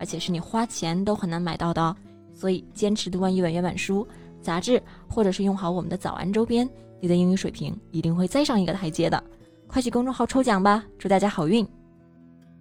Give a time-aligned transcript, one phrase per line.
[0.00, 1.94] 而且是你花钱都很难买到的哦，
[2.32, 4.06] 所以坚持读完一本原版书、
[4.40, 6.66] 杂志，或者是用好我们的早安周边，
[7.00, 9.22] 你的英语水平一定会再上一个台阶的。
[9.66, 11.64] 快去公众号抽奖吧，祝大家好运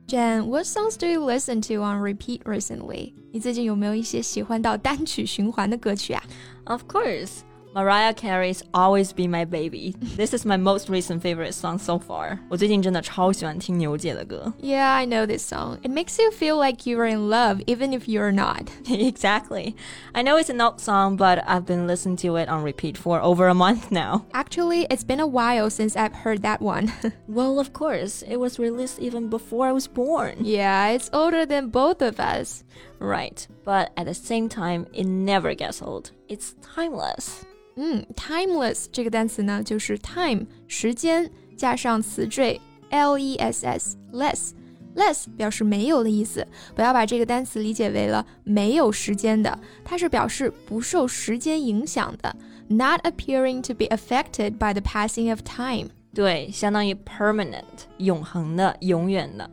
[0.06, 3.14] ！Jen, what songs do you listen to on repeat recently？
[3.32, 6.22] 你最近有没有一些喜欢到单曲循环的歌曲啊
[6.66, 7.40] ？Of course.
[7.75, 12.39] Mariah Carey's "Always Be My Baby." This is my most recent favorite song so far.
[12.49, 14.53] 我最近真的超喜欢听牛姐的歌。
[14.63, 15.79] Yeah, I know this song.
[15.83, 18.69] It makes you feel like you are in love, even if you're not.
[18.89, 19.75] exactly.
[20.13, 23.21] I know it's an old song, but I've been listening to it on repeat for
[23.21, 24.25] over a month now.
[24.33, 26.93] Actually, it's been a while since I've heard that one.
[27.27, 30.37] well, of course, it was released even before I was born.
[30.43, 32.63] Yeah, it's older than both of us.
[33.01, 36.13] Right, but at the same time, it never gets old.
[36.29, 37.45] It's timeless.
[37.82, 44.50] 嗯，timeless 这个单词呢，就是 time 时间加上词缀 l e s s less
[44.96, 46.46] less 表示没有的意思。
[46.76, 52.36] 不要把这个单词理解为了没有时间的，它是表示不受时间影响的
[52.68, 55.88] ，not appearing to be affected by the passing of time。
[56.14, 57.64] 对，相当于 permanent
[58.00, 59.50] 永恒的、永远的。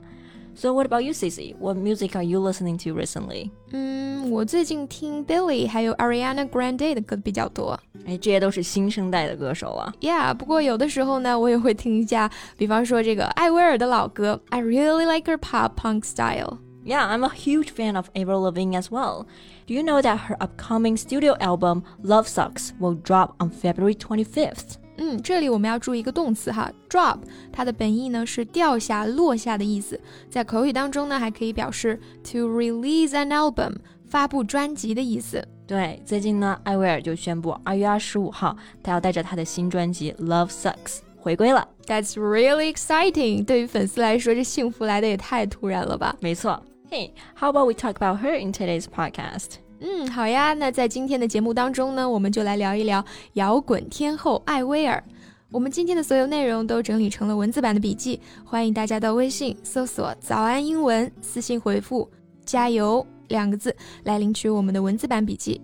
[0.55, 1.55] So what about you, Cici?
[1.57, 3.51] What music are you listening to recently?
[3.71, 7.79] 嗯，我最近听 Billy 还有 Ariana Grande 的歌比较多。
[8.05, 9.93] 哎，这些都是新生代的歌手啊。
[10.01, 14.41] Yeah，不过有的时候呢，我也会听一下，比方说这个艾薇儿的老歌。
[14.49, 16.57] I really like her pop punk style.
[16.83, 19.27] Yeah, I'm a huge fan of Avril Lavigne as well.
[19.67, 24.77] Do you know that her upcoming studio album Love Sucks will drop on February 25th?
[24.98, 27.18] 嗯，这里我们要注意一个动词哈，drop，
[27.52, 33.74] 它的本意呢是掉下、落下的意思，在口语当中呢还可以表示 to release an album，
[34.06, 35.46] 发布专辑的意思。
[35.66, 40.72] 对，最近呢，艾薇儿就宣布二月二十五号，她要带着她的新专辑《Love Sucks》
[41.16, 41.68] 回归了。
[41.86, 43.44] That's really exciting！
[43.44, 46.16] 对于粉丝来说，这幸福来的也太突然了吧？
[46.20, 46.62] 没错。
[46.88, 49.56] Hey，how about we talk about her in today's podcast？
[49.80, 50.54] 嗯，好呀。
[50.54, 53.04] 那在今天的节目当中呢，我们就来聊一聊
[53.34, 55.02] 摇滚天后艾薇儿。
[55.50, 62.10] 我们今天的所有内容都整理成了文字版的笔记，欢迎大家到微信搜索“早安英文”，私信回复
[62.44, 65.60] “加油”两个字来领取我们的文字版笔记。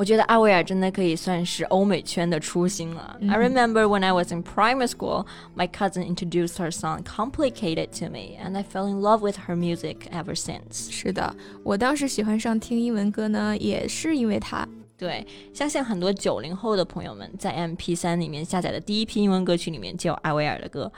[0.00, 3.16] 我觉得阿维尔真的可以算是欧美圈的初心了。
[3.18, 3.34] Mm -hmm.
[3.34, 8.10] I remember when I was in primary school, my cousin introduced her song "Complicated" to
[8.10, 10.90] me, and I fell in love with her music ever since.
[10.90, 14.68] 是的，我当时喜欢上听英文歌呢，也是因为她。
[14.98, 20.90] 对，相信很多九零后的朋友们在 MP3 里面下载的第一批英文歌曲里面就有艾薇儿的歌。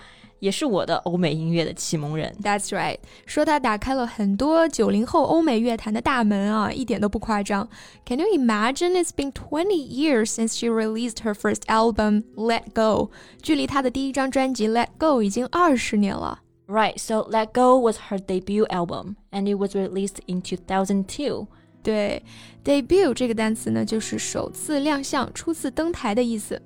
[0.42, 2.34] 也是我的欧美音乐的启蒙人。
[2.42, 7.69] That's right，说他打开了很多九零后欧美乐坛的大门啊，一点都不夸张。
[8.06, 8.92] Can you imagine?
[8.92, 13.10] It's been twenty years since she released her first album, Let Go。
[13.42, 16.41] 距离她的第一张专辑 Let Go 已经二十年了。
[16.66, 21.46] Right, so Let Go was her debut album, and it was released in 2002.
[21.82, 22.22] 对，
[22.62, 26.60] debut 这个单词呢，就是首次亮相、初次登台的意思。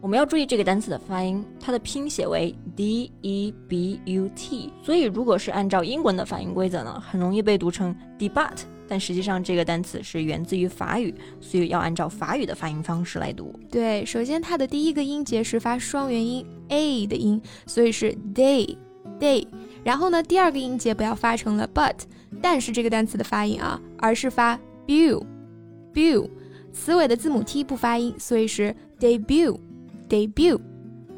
[0.00, 13.52] 我们要注意这个单词的发音，它的拼写为 d e b u t，所以如果是按照英文的发音规则呢，很容易被读成 debut，但实际上这个单词是源自于法语，所以要按照法语的发音方式来读。
[13.68, 18.76] 对，首先它的第一个音节是发双元音 a 的音，所以是 day
[19.18, 19.44] day。
[19.82, 21.96] 然后呢，第二个音节不要发成了 but，
[22.40, 25.24] 但是这个单词的发音啊，而是发 bu
[25.92, 26.30] bu，
[26.72, 29.58] 词尾的字母 t 不发音，所以是 debut。
[30.08, 30.60] Debut.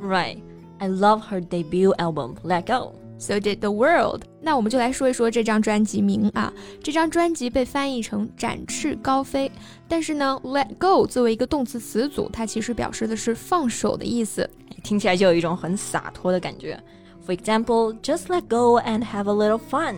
[0.01, 0.43] Right.
[0.79, 2.95] I love her debut album, Let Go.
[3.19, 4.23] So did the world.
[4.41, 6.51] 那我们就来说一说这张专辑名啊。
[6.83, 9.53] 这张专辑被翻译成展翅高飞，
[9.87, 14.49] 但是呢，let go 作为一个动词词组，它其实表示的是放手的意思，
[14.83, 16.83] 听起来就有一种很洒脱的感觉。
[17.27, 19.95] For example, just let go and have a little fun，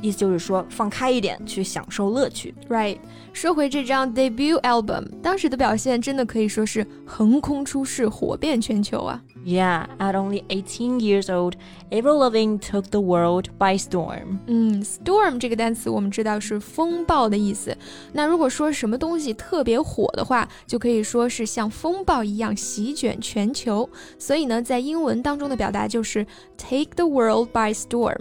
[0.00, 2.54] 意思就是说放开一点，去享受乐趣。
[2.68, 2.98] Right，
[3.32, 9.20] 说回这张 debut album，当时的表现真的可以说是横空出世，火遍全球啊。
[9.45, 11.55] Yeah, at only 18 years old,
[11.89, 14.37] Avril Lavigne took the world by storm.
[14.45, 17.75] 嗯，storm 这个单词我们知道是风暴的意思。
[18.13, 23.89] 那如果说什么东西特别火的话，就可以说是像风暴一样席卷全球。
[24.19, 26.23] 所以呢，在英文当中的表达就是
[26.55, 28.19] take the world by storm。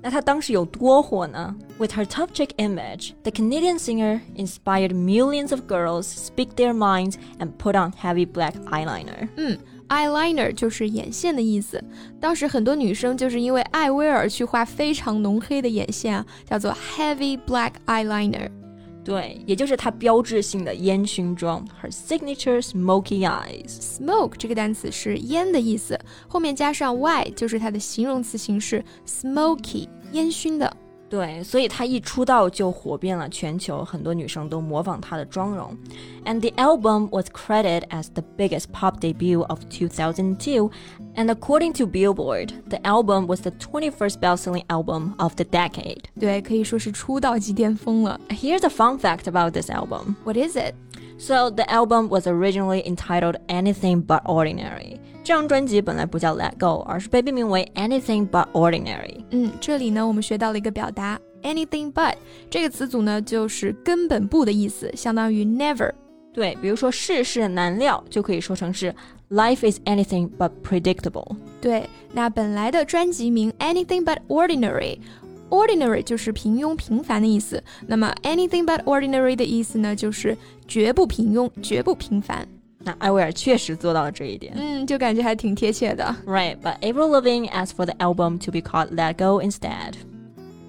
[0.00, 1.54] 那她当时有多火呢？
[1.78, 7.50] With her tough chick image, the Canadian singer inspired millions of girls speak their minds and
[7.58, 9.28] put on heavy black eyeliner.
[9.36, 9.58] 嗯
[9.89, 11.83] ，eyeliner 就是眼线的意思。
[12.19, 18.49] 当时很多女生就是因为艾薇儿去画非常浓黑的眼线啊，叫做 heavy black eyeliner。
[19.03, 23.69] 对，也就是它标志性的烟熏妆，her signature smoky eyes。
[23.79, 25.97] smoke 这个单词是烟的意思，
[26.27, 30.75] 后面加上 y 就是它的形容词形式，smoky，烟熏的。
[31.08, 35.76] 对，所以她一出道就火遍了全球，很多女生都模仿她的妆容。
[36.24, 40.70] And the album was credited as the biggest pop debut of 2002.
[41.14, 46.04] And according to Billboard, the album was the 21st best-selling album of the decade.
[46.18, 48.18] 对，可以说是出道即巅峰了。
[48.30, 50.14] Here's a fun fact about this album.
[50.24, 50.72] What is it?
[51.18, 54.98] So the album was originally entitled Anything But Ordinary.
[55.27, 59.25] 这张专辑本来不叫 Let Go，而是被命名为 Anything But Ordinary。
[59.31, 62.13] 嗯，这里呢我们学到了一个表达 anything but
[62.49, 65.91] 这个词组呢就是根本不的意思，相当于 never。
[66.33, 68.95] 对，比如说世事难料，就可以说成是
[69.29, 71.35] Life is anything but predictable。
[71.59, 74.99] 对，那本来的专辑名 Anything But Ordinary。
[75.49, 80.37] Ordinary 就是平庸平凡的意思，那么 anything but ordinary 的意思呢，就是
[80.69, 82.47] 绝不平庸，绝不平凡。
[82.86, 86.04] 那艾薇儿确实做到了这一点，嗯，就感觉还挺贴切的。
[86.26, 89.94] Right, but Avril Lavigne asked for the album to be called Let Go instead，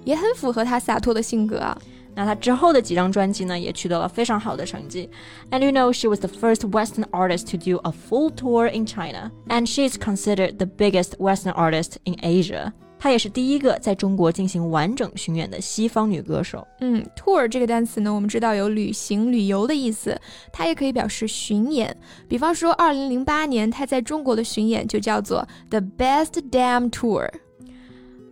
[0.04, 1.76] 也很符合她洒脱的性格啊。
[2.14, 5.10] 那她之后的几张专辑呢，也取得了非常好的成绩。
[5.50, 9.32] And you know, she was the first Western artist to do a full tour in China,
[9.48, 12.72] and she is considered the biggest Western artist in Asia.
[12.99, 16.67] 她也是第一个在中国进行完整巡演的西方女歌手。
[16.81, 20.19] 嗯，tour 这个单词呢，我们知道有旅行、旅游的意思，
[20.51, 21.95] 它也可以表示巡演。
[22.27, 27.29] 比方说，二零零八年她在中国的巡演就叫做 The Best Damn Tour。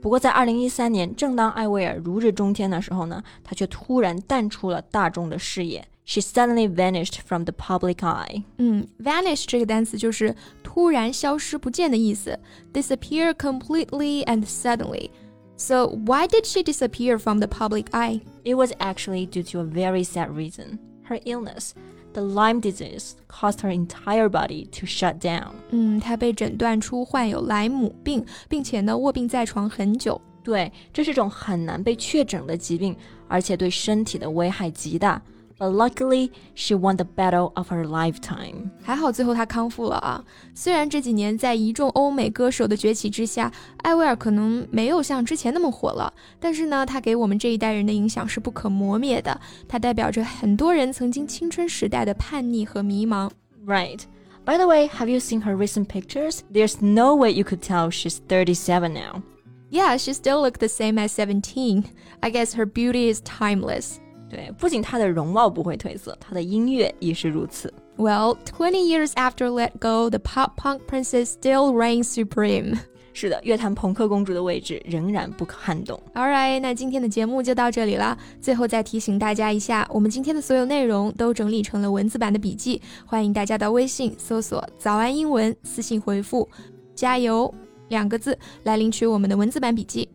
[0.07, 5.87] 不过，在二零一三年，正当艾薇儿如日中天的时候呢，她却突然淡出了大众的视野。
[6.05, 8.43] She suddenly vanished from the public eye。
[8.59, 12.37] 嗯，vanish 这个单词就是突然消失不见的意思，
[12.73, 18.23] disappear completely and suddenly。So why did she disappear from the public eye?
[18.43, 20.81] It was actually due to a very sad reason.
[21.09, 21.71] Her illness.
[22.18, 25.52] The Lyme disease caused her entire body to shut down.
[25.70, 30.20] 嗯，她被诊断出患有莱姆病，并且呢卧病在床很久。
[30.44, 32.98] 对，这是种很难被确诊的疾病，
[33.28, 35.22] 而且对身体的危害极大。
[35.59, 38.71] but luckily, she won the battle of her lifetime.
[38.83, 40.25] 还好最后她康复了啊！
[40.55, 49.41] 虽然这几年在一众欧美歌手的崛起之下，艾薇儿可能没有像之前那么火了，但是呢，她给我们这一代人的影响是不可磨灭的。
[49.69, 53.31] 她代表着很多人曾经青春时代的叛逆和迷茫。
[53.65, 54.01] Right.
[54.45, 56.41] By the way, have you seen her recent pictures?
[56.53, 59.23] There's no way you could tell she's 37 now.
[59.71, 61.85] Yeah, she still looks the same as 17.
[62.21, 64.01] I guess her beauty is timeless.
[64.30, 67.74] 对，不仅她的容貌不会褪色，她的音乐亦是如此。
[67.98, 72.78] Well, 20 years after Let Go, the pop punk princess still reigns supreme.
[73.14, 76.00] 是的，乐坛朋克公主的位置仍然不可撼动。
[76.14, 78.16] All right，那今天的节目就到这里了。
[78.40, 86.48] 最后再提醒大家一下，我们今天的所有内容都整理成了文字版的笔记，欢迎大家到微信搜索“早安英文”，私信回复
[86.94, 87.52] “加油”
[87.90, 90.08] 两个字来领取我们的文字版笔记。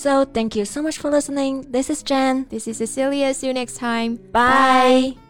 [0.00, 1.70] So thank you so much for listening.
[1.72, 2.46] This is Jen.
[2.48, 3.34] This is Cecilia.
[3.34, 4.16] See you next time.
[4.32, 5.12] Bye.
[5.12, 5.29] Bye.